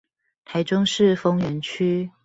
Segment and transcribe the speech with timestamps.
[0.45, 2.09] 台中市豐原區